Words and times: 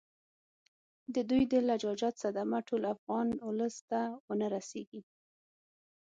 د 1.13 1.15
دوی 1.29 1.43
د 1.51 1.53
لجاجت 1.69 2.13
صدمه 2.23 2.59
ټول 2.67 2.81
افغان 2.95 3.27
اولس 3.47 3.75
ته 3.89 3.99
ونه 4.27 4.47
رسیږي. 4.55 5.01